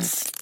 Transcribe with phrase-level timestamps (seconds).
[0.00, 0.39] Thank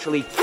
[0.00, 0.39] literally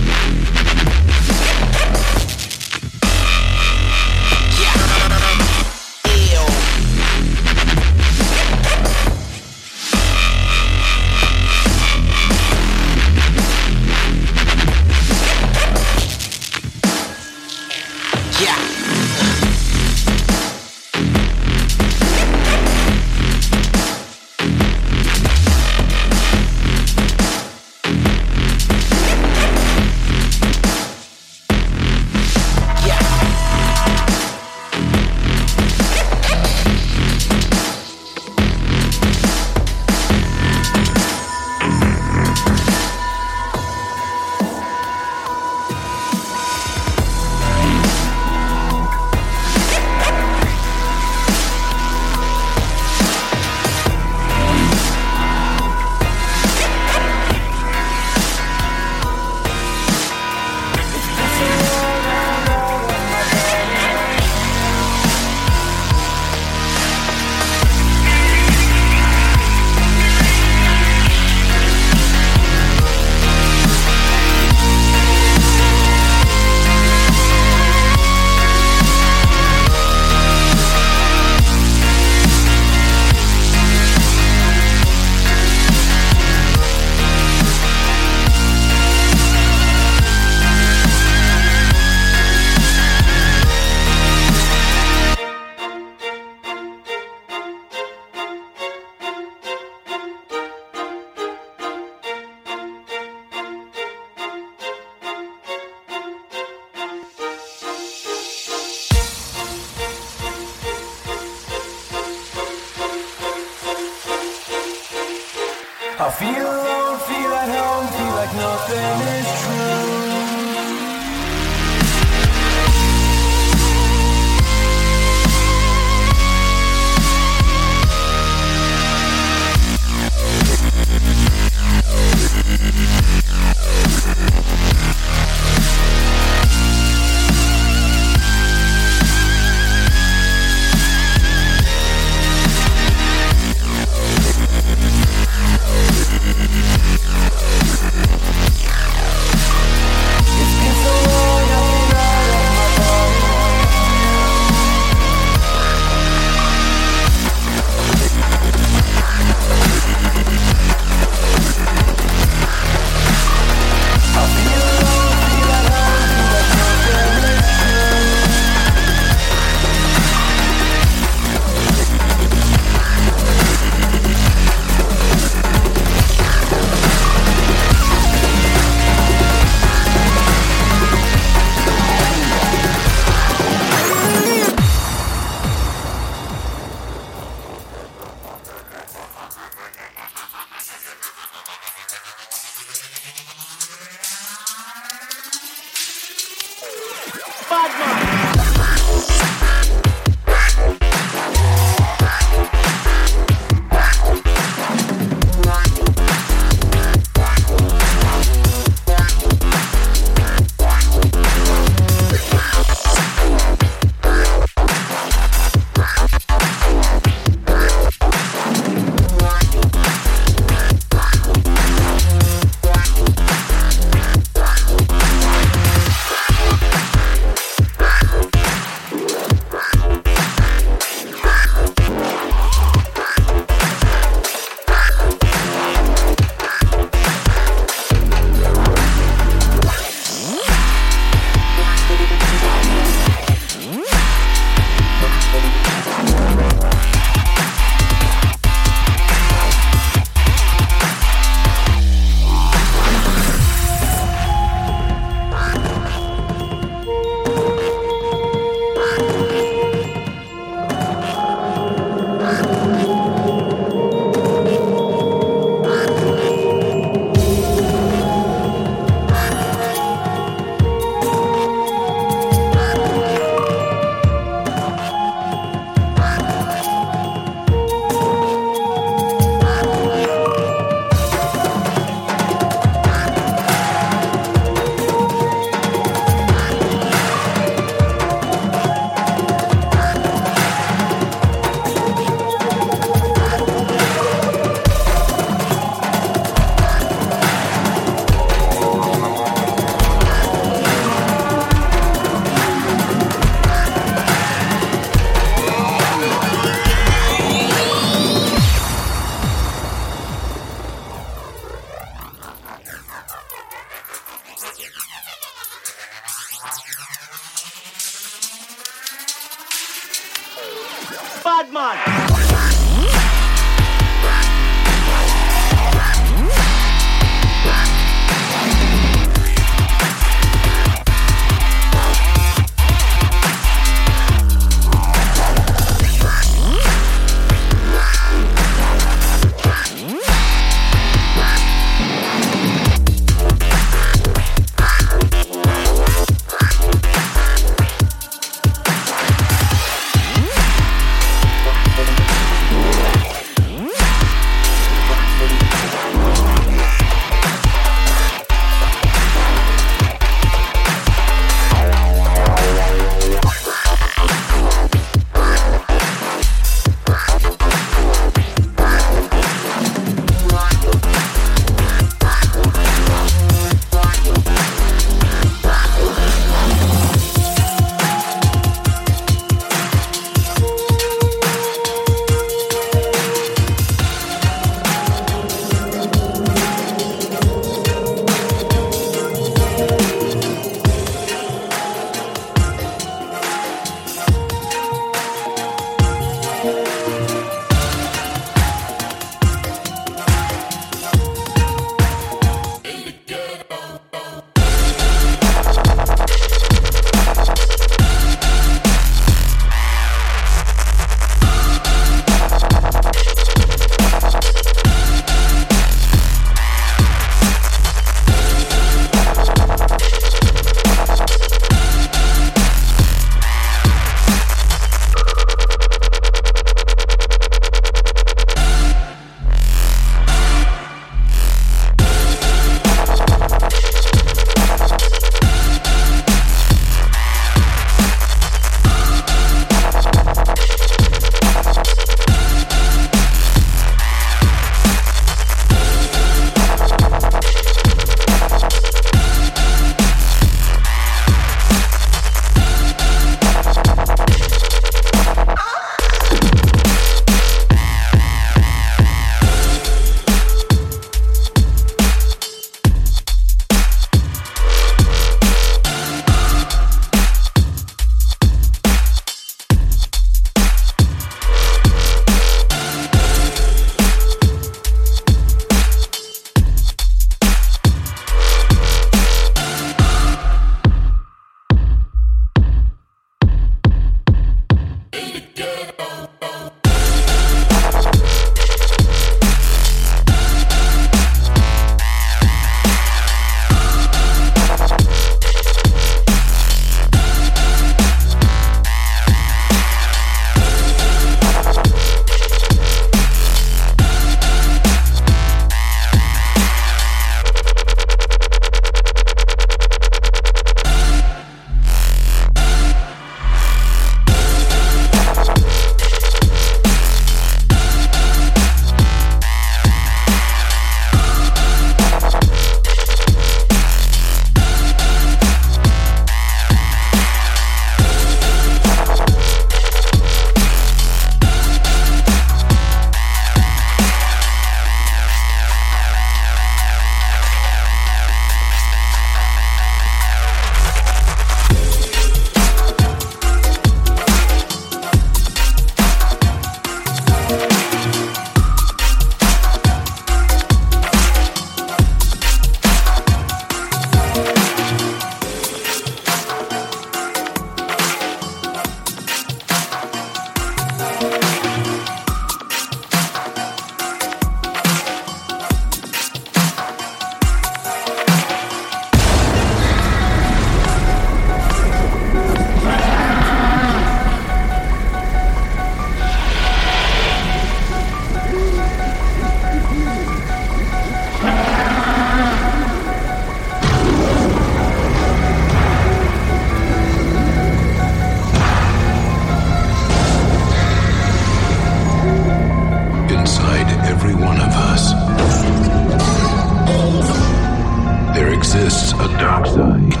[599.08, 600.00] the dark side.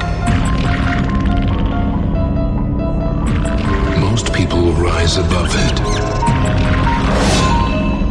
[4.00, 5.76] Most people rise above it,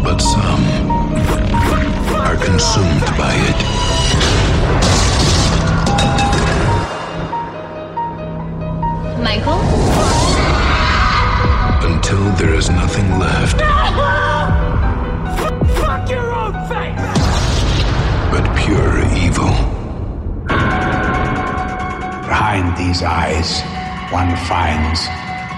[0.04, 0.64] but some
[2.28, 3.60] are consumed by it.
[9.22, 9.62] Michael?
[11.90, 13.58] Until there is nothing left.
[13.58, 13.76] No!
[22.28, 23.62] Behind these eyes,
[24.12, 25.08] one finds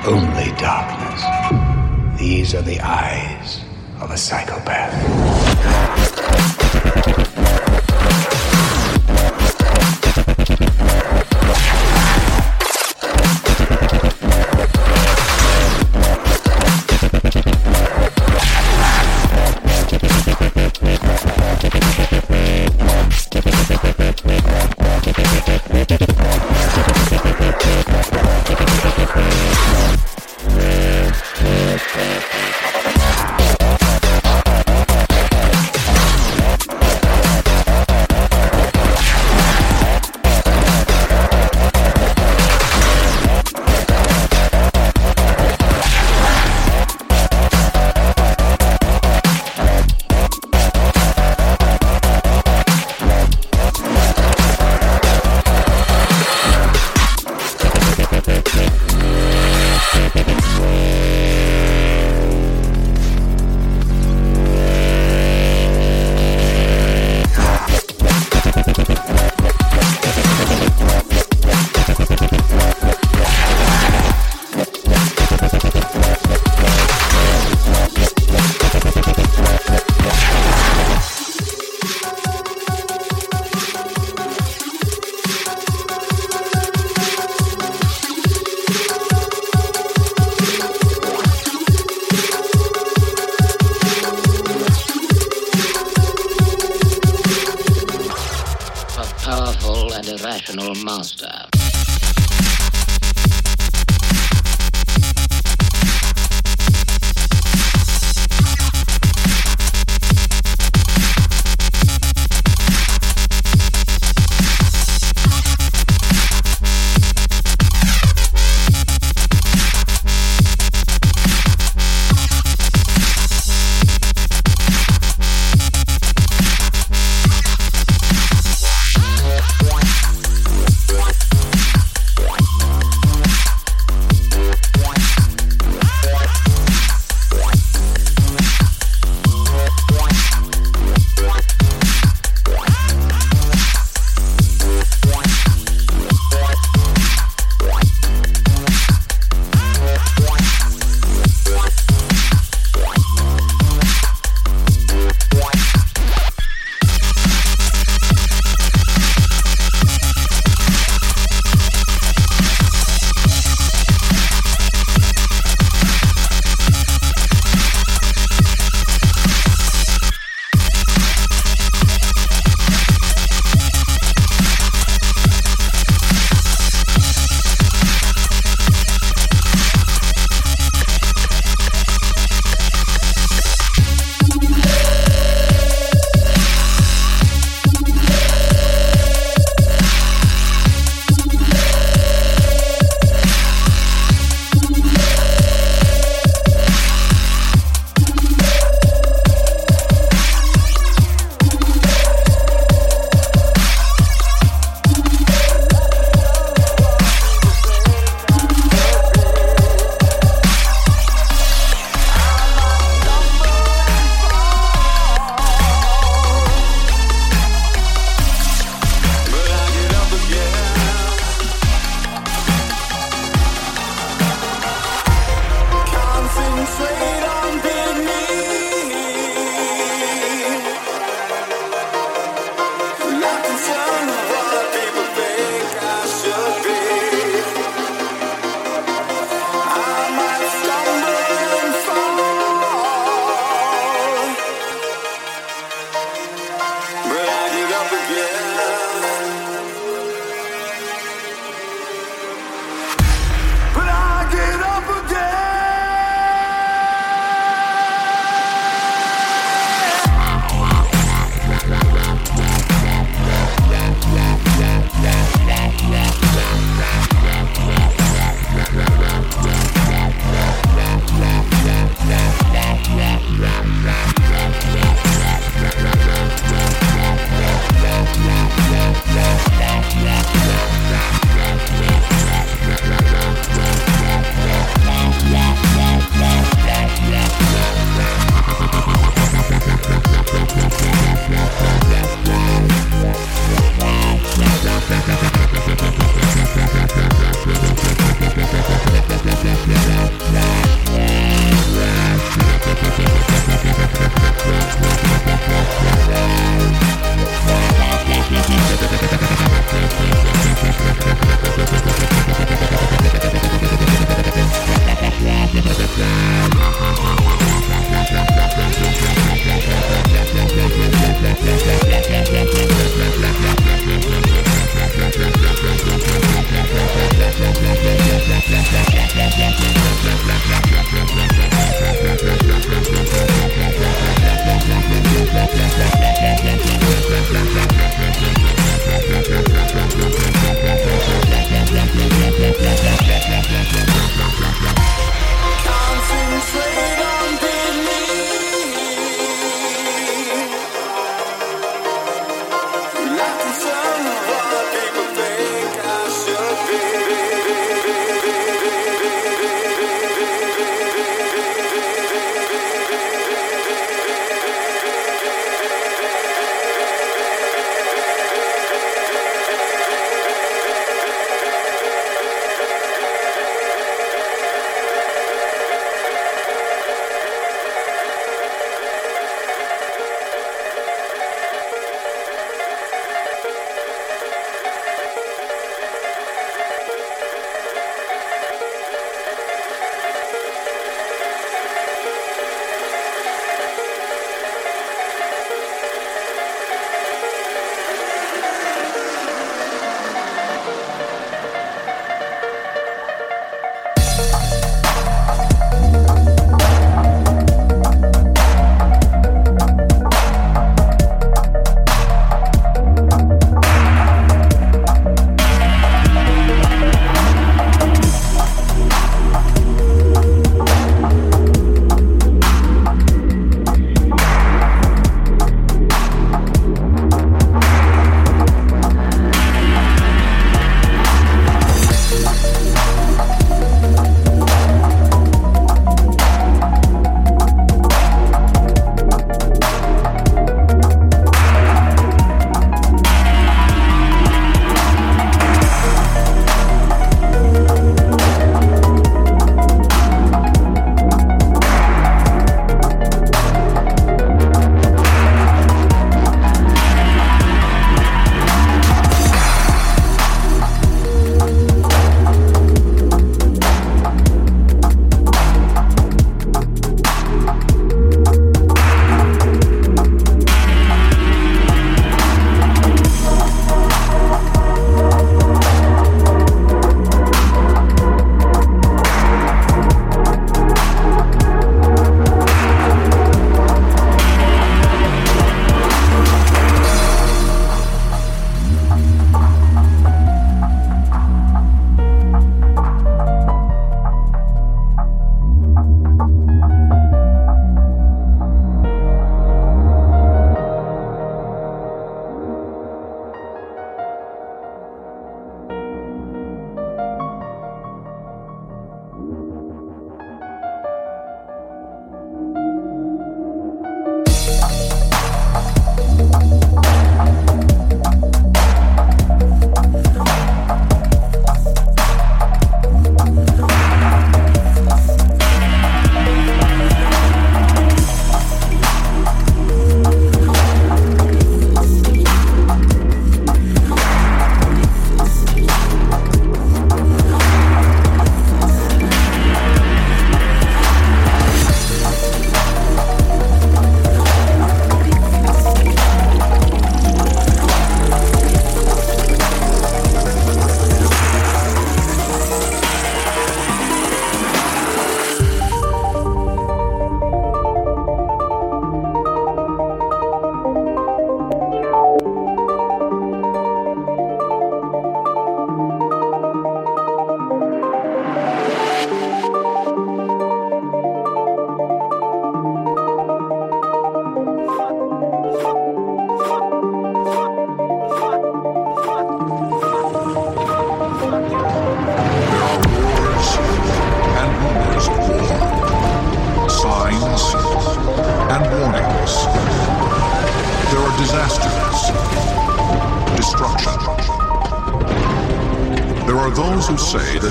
[0.05, 1.23] only darkness.
[2.19, 3.61] These are the eyes
[4.01, 4.93] of a psychopath.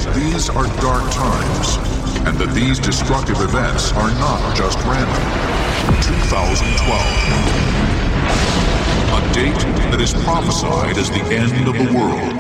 [0.05, 1.79] That these are dark times,
[2.27, 5.23] and that these destructive events are not just random.
[6.21, 6.77] 2012.
[9.17, 9.57] A date
[9.91, 12.36] that is prophesied as the end of the world.